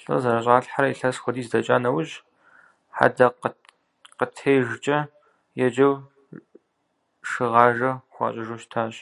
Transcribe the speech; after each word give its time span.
ЛӀыр 0.00 0.18
зэрыщӀалъхьэрэ 0.22 0.88
илъэс 0.90 1.16
хуэдиз 1.22 1.48
дэкӀа 1.52 1.76
нэужь, 1.82 2.14
хьэдэкъытежкӀэ 2.96 4.96
еджэу 5.64 5.94
шыгъажэ 7.28 7.90
хуащӀыжу 8.12 8.58
щытащ. 8.62 8.94